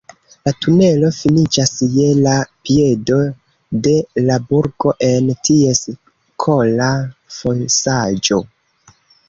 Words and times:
La 0.47 0.51
tunelo 0.65 1.09
finiĝas 1.17 1.73
je 1.95 2.07
la 2.21 2.33
piedo 2.69 3.19
de 3.89 3.93
la 4.31 4.39
burgo, 4.49 4.95
en 5.11 5.31
ties 5.51 5.85
kola 6.47 6.91
fosaĵo. 7.39 8.45